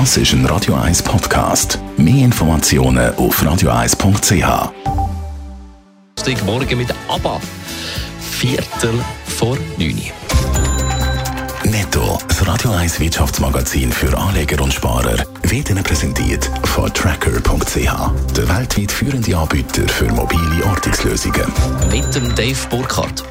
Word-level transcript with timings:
Das 0.00 0.16
ist 0.16 0.32
ein 0.32 0.44
Radio 0.46 0.74
1 0.74 1.04
Podcast. 1.04 1.78
Mehr 1.96 2.24
Informationen 2.24 3.14
auf 3.14 3.40
radio1.ch. 3.40 4.72
Morgen 6.44 6.78
mit 6.78 6.92
ABBA. 7.06 7.40
Viertel 8.18 8.90
vor 9.24 9.56
neun. 9.78 10.02
Netto, 11.62 12.18
das 12.26 12.44
Radio 12.44 12.72
1 12.72 12.98
Wirtschaftsmagazin 12.98 13.92
für 13.92 14.18
Anleger 14.18 14.60
und 14.64 14.74
Sparer, 14.74 15.24
wird 15.44 15.70
Ihnen 15.70 15.84
präsentiert 15.84 16.50
von 16.64 16.92
Tracker.ch, 16.92 17.76
der 18.36 18.48
weltweit 18.48 18.90
führende 18.90 19.36
Anbieter 19.36 19.86
für 19.86 20.12
mobile 20.12 20.66
Ortungslösungen. 20.66 21.46
Mit 21.92 22.12
dem 22.16 22.34
Dave 22.34 22.58
Burkhardt. 22.68 23.22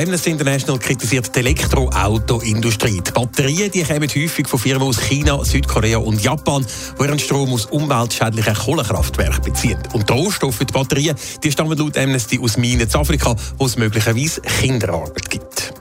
Amnesty 0.00 0.30
International 0.30 0.78
kritisiert 0.78 1.34
die 1.34 1.40
Elektroautoindustrie. 1.40 3.02
Die 3.06 3.12
Batterien 3.12 3.70
die 3.70 3.82
kommen 3.82 4.08
häufig 4.08 4.48
von 4.48 4.58
Firmen 4.58 4.88
aus 4.88 4.98
China, 4.98 5.44
Südkorea 5.44 5.98
und 5.98 6.22
Japan, 6.22 6.64
die 6.98 7.02
ihren 7.04 7.18
Strom 7.18 7.52
aus 7.52 7.66
umweltschädlichen 7.66 8.54
Kohlekraftwerken 8.54 9.42
beziehen. 9.42 9.78
Und 9.92 10.08
die 10.08 10.12
Rohstoffe 10.14 10.54
für 10.54 10.64
die 10.64 10.72
Batterien 10.72 11.16
die 11.42 11.52
stammen 11.52 11.76
laut 11.76 11.98
Amnesty 11.98 12.40
aus 12.40 12.56
Minen 12.56 12.88
in 12.88 12.94
Afrika, 12.94 13.36
wo 13.58 13.66
es 13.66 13.76
möglicherweise 13.76 14.40
Kinderarbeit 14.40 15.28
gibt. 15.28 15.74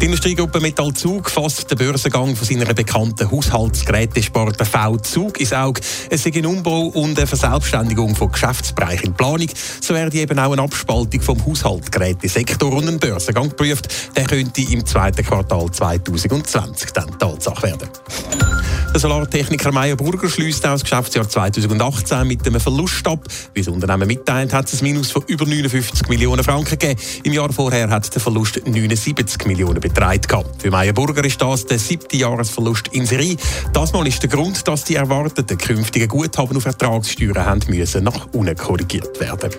Die 0.00 0.06
Industriegruppe 0.06 0.60
Metall 0.60 0.94
Zug 0.94 1.28
fasst 1.28 1.70
den 1.70 1.76
Börsengang 1.76 2.34
von 2.34 2.46
seiner 2.46 2.72
bekannten 2.72 3.30
Haushaltsgerätesparte 3.30 4.64
V 4.64 4.96
Zug 4.96 5.38
ins 5.38 5.52
Auge. 5.52 5.82
Es 6.08 6.22
sei 6.22 6.32
ein 6.36 6.46
Umbau 6.46 6.86
und 6.86 7.18
eine 7.18 7.26
Verselbstständigung 7.26 8.16
von 8.16 8.32
Geschäftsbereichen 8.32 9.08
in 9.08 9.14
Planung. 9.14 9.48
So 9.82 9.92
werde 9.92 10.16
eben 10.16 10.38
auch 10.38 10.52
eine 10.52 10.62
Abspaltung 10.62 11.20
vom 11.20 11.44
Haushaltsgerätesektor 11.44 12.72
und 12.72 12.88
ein 12.88 12.98
Börsengang 12.98 13.50
geprüft. 13.50 13.88
Der 14.16 14.24
könnte 14.24 14.62
im 14.62 14.86
zweiten 14.86 15.22
Quartal 15.22 15.70
2020 15.70 16.92
dann 16.92 17.18
Tatsache 17.18 17.62
werden. 17.64 17.90
Der 18.92 18.98
Solartechniker 18.98 19.70
Meyer 19.70 19.94
Burger 19.94 20.28
schließt 20.28 20.64
das 20.64 20.82
Geschäftsjahr 20.82 21.28
2018 21.28 22.26
mit 22.26 22.44
einem 22.44 22.60
Verlust 22.60 23.06
ab. 23.06 23.24
Wie 23.54 23.60
das 23.60 23.68
Unternehmen 23.72 24.08
mitteilt, 24.08 24.52
hat 24.52 24.72
es 24.72 24.80
ein 24.80 24.84
Minus 24.84 25.12
von 25.12 25.22
über 25.28 25.46
59 25.46 26.08
Millionen 26.08 26.42
Franken 26.42 26.76
gegeben. 26.76 27.00
Im 27.22 27.32
Jahr 27.32 27.52
vorher 27.52 27.88
hat 27.88 28.12
der 28.12 28.20
Verlust 28.20 28.60
79 28.66 29.46
Millionen 29.46 29.80
betragen. 29.80 30.44
Für 30.58 30.70
Meyer 30.72 30.92
Burger 30.92 31.24
ist 31.24 31.40
das 31.40 31.66
der 31.66 31.78
siebte 31.78 32.16
Jahresverlust 32.16 32.88
in 32.88 33.06
Serie. 33.06 33.36
Das 33.72 33.92
Mal 33.92 34.08
ist 34.08 34.22
der 34.22 34.28
Grund, 34.28 34.66
dass 34.66 34.82
die 34.82 34.96
erwarteten 34.96 35.56
künftigen 35.56 36.08
Guthaben 36.08 36.56
auf 36.56 36.64
Ertragssteuern 36.64 37.46
haben 37.46 37.62
müssen 37.68 38.02
nach 38.02 38.26
unten 38.32 38.56
korrigiert 38.56 39.20
werden. 39.20 39.50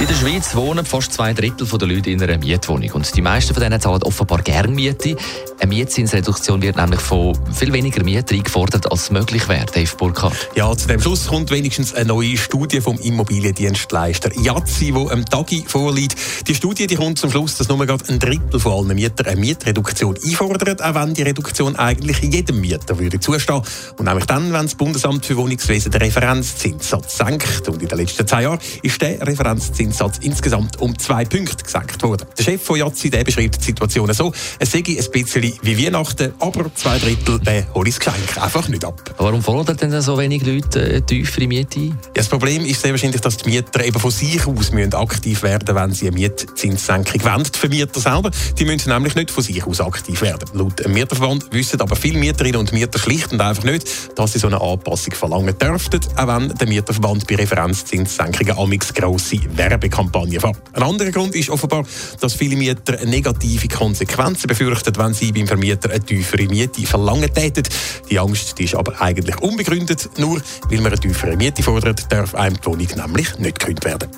In 0.00 0.08
der 0.08 0.14
Schweiz 0.14 0.56
wohnen 0.56 0.84
fast 0.84 1.12
zwei 1.12 1.32
Drittel 1.32 1.66
der 1.66 1.86
Leute 1.86 2.10
in 2.10 2.20
einer 2.20 2.36
Mietwohnung. 2.36 2.90
Und 2.92 3.14
die 3.14 3.22
meisten 3.22 3.54
von 3.54 3.62
denen 3.62 3.80
zahlen 3.80 4.02
offenbar 4.02 4.42
gerne 4.42 4.72
Miete. 4.72 5.16
Eine 5.62 5.76
Mietzinsreduktion 5.76 6.60
wird 6.60 6.74
nämlich 6.74 6.98
von 6.98 7.38
viel 7.54 7.72
weniger 7.72 8.02
Mietern 8.02 8.36
eingefordert, 8.36 8.90
als 8.90 9.12
möglich 9.12 9.48
wäre, 9.48 9.64
Dave 9.66 9.94
Burkhardt. 9.96 10.50
Ja, 10.56 10.76
zu 10.76 10.88
dem 10.88 11.00
Schluss 11.00 11.28
kommt 11.28 11.52
wenigstens 11.52 11.94
eine 11.94 12.06
neue 12.06 12.36
Studie 12.36 12.80
vom 12.80 12.98
Immobiliendienstleister 12.98 14.32
Yazzi, 14.42 14.86
die 14.86 15.10
am 15.12 15.24
Tagi 15.24 15.64
vorliegt. 15.64 16.16
Die 16.48 16.56
Studie 16.56 16.88
die 16.88 16.96
kommt 16.96 17.20
zum 17.20 17.30
Schluss, 17.30 17.58
dass 17.58 17.68
nur 17.68 17.86
gerade 17.86 18.02
ein 18.08 18.18
Drittel 18.18 18.58
von 18.58 18.72
allen 18.72 18.96
Mietern 18.96 19.26
eine 19.26 19.40
Mietreduktion 19.40 20.18
einfordert, 20.26 20.82
auch 20.82 20.96
wenn 20.96 21.14
die 21.14 21.22
Reduktion 21.22 21.76
eigentlich 21.76 22.18
jedem 22.18 22.60
Mieter 22.60 22.98
würde 22.98 23.20
zustehen. 23.20 23.62
Und 23.98 24.06
nämlich 24.06 24.24
dann, 24.24 24.52
wenn 24.52 24.64
das 24.64 24.74
Bundesamt 24.74 25.24
für 25.24 25.36
Wohnungswesen 25.36 25.92
den 25.92 26.02
Referenzzinssatz 26.02 27.18
senkt. 27.18 27.68
Und 27.68 27.80
in 27.80 27.88
den 27.88 27.98
letzten 27.98 28.26
zehn 28.26 28.40
Jahren 28.40 28.58
ist 28.82 29.00
der 29.00 29.24
Referenzzins 29.24 29.76
Zinssatz 29.76 30.18
insgesamt 30.22 30.80
um 30.80 30.98
zwei 30.98 31.24
Punkte 31.24 31.62
gesenkt 31.62 32.02
worden. 32.02 32.26
Der 32.36 32.42
Chef 32.42 32.60
von 32.60 32.76
Yazzi 32.80 33.10
der 33.10 33.22
beschreibt 33.22 33.60
die 33.60 33.64
Situation 33.64 34.12
so, 34.12 34.32
es 34.58 34.72
sei 34.72 34.78
ein 34.78 35.10
bisschen 35.12 35.51
wie 35.62 35.84
Weihnachten, 35.84 36.32
aber 36.38 36.74
zwei 36.74 36.98
Drittel 36.98 37.38
der 37.40 37.66
hole 37.74 37.90
das 37.90 38.00
Geschenk 38.00 38.42
einfach 38.42 38.68
nicht 38.68 38.84
ab. 38.84 39.14
Warum 39.18 39.42
fordern 39.42 39.76
denn 39.76 40.00
so 40.00 40.16
wenig 40.16 40.46
Leute 40.46 40.94
äh, 40.94 41.00
tiefere 41.02 41.46
Miete 41.46 41.80
ein? 41.80 41.88
Ja, 41.88 41.96
das 42.14 42.28
Problem 42.28 42.64
ist 42.64 42.80
sehr 42.80 42.92
wahrscheinlich, 42.92 43.20
dass 43.20 43.36
die 43.36 43.50
Mieter 43.50 43.84
eben 43.84 44.00
von 44.00 44.10
sich 44.10 44.46
aus 44.46 44.72
müssen 44.72 44.94
aktiv 44.94 45.42
werden 45.42 45.74
wenn 45.74 45.92
sie 45.92 46.08
eine 46.08 46.16
Mietzinssenkung 46.16 47.24
wollen. 47.24 47.44
Die 47.44 47.58
Vermieter 47.58 48.00
selber 48.00 48.30
die 48.58 48.64
müssen 48.64 48.88
nämlich 48.88 49.14
nicht 49.14 49.30
von 49.30 49.44
sich 49.44 49.64
aus 49.66 49.80
aktiv 49.80 50.22
werden. 50.22 50.48
Laut 50.54 50.82
dem 50.84 50.92
Mieterverband 50.92 51.52
wissen 51.52 51.80
aber 51.80 51.96
viele 51.96 52.18
Mieterinnen 52.18 52.60
und 52.60 52.72
Mieter 52.72 52.98
schlicht 52.98 53.32
und 53.32 53.40
einfach 53.40 53.64
nicht, 53.64 54.18
dass 54.18 54.32
sie 54.32 54.38
so 54.38 54.46
eine 54.46 54.60
Anpassung 54.60 55.12
verlangen 55.14 55.56
dürften, 55.58 56.00
auch 56.16 56.26
wenn 56.26 56.48
der 56.48 56.68
Mieterverband 56.68 57.26
bei 57.26 57.36
Referenzzinssenkungen 57.36 58.56
amix 58.56 58.94
grosse 58.94 59.38
Werbe 59.56 59.82
Werbekampagne 59.82 60.40
fahren. 60.40 60.56
Ein 60.72 60.82
anderer 60.82 61.10
Grund 61.10 61.34
ist 61.34 61.50
offenbar, 61.50 61.84
dass 62.20 62.34
viele 62.34 62.56
Mieter 62.56 63.04
negative 63.04 63.68
Konsequenzen 63.68 64.46
befürchten, 64.46 64.96
wenn 64.96 65.14
sie 65.14 65.32
beim 65.42 65.48
Vermieter 65.48 65.90
eine 65.90 66.00
tiefere 66.00 66.44
Miete 66.44 66.86
verlangen 66.86 67.32
täten. 67.32 67.64
Die 68.08 68.18
Angst 68.18 68.58
die 68.58 68.64
ist 68.64 68.74
aber 68.74 69.00
eigentlich 69.00 69.38
unbegründet. 69.40 70.08
Nur 70.18 70.40
weil 70.68 70.78
man 70.78 70.92
eine 70.92 71.00
tiefere 71.00 71.36
Miete 71.36 71.62
fordert, 71.62 72.10
darf 72.10 72.34
einem 72.34 72.56
die 72.60 72.66
Wohnung 72.66 72.88
nämlich 72.96 73.38
nicht 73.38 73.58
gekündigt 73.58 73.84
werden. 73.84 74.08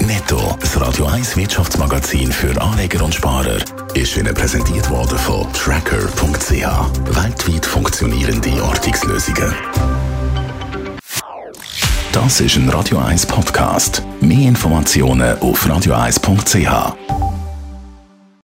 Netto, 0.00 0.56
das 0.60 0.80
Radio 0.80 1.06
1 1.06 1.36
Wirtschaftsmagazin 1.36 2.32
für 2.32 2.60
Anleger 2.60 3.04
und 3.04 3.14
Sparer, 3.14 3.58
ist 3.94 4.16
Ihnen 4.16 4.34
präsentiert 4.34 4.90
worden 4.90 5.18
von 5.18 5.46
Tracker.ch. 5.52 6.50
Weltweit 6.50 7.66
funktionierende 7.66 8.62
Ortungslösungen. 8.62 9.54
Das 12.12 12.40
ist 12.40 12.56
ein 12.56 12.68
Radio 12.68 12.98
1 12.98 13.26
Podcast. 13.26 14.02
Mehr 14.20 14.48
Informationen 14.48 15.38
auf 15.38 15.64
radio1.ch. 15.66 17.21